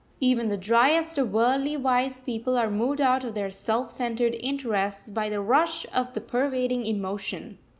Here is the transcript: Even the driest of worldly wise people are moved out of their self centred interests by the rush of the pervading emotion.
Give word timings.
Even 0.19 0.49
the 0.49 0.57
driest 0.57 1.19
of 1.19 1.31
worldly 1.31 1.77
wise 1.77 2.19
people 2.19 2.57
are 2.57 2.71
moved 2.71 2.99
out 2.99 3.23
of 3.23 3.35
their 3.35 3.51
self 3.51 3.91
centred 3.91 4.33
interests 4.39 5.11
by 5.11 5.29
the 5.29 5.41
rush 5.41 5.85
of 5.93 6.13
the 6.15 6.21
pervading 6.21 6.83
emotion. 6.87 7.59